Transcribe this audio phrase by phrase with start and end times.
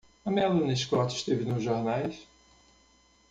[0.23, 2.25] A Melanie Scott esteve nos jornais?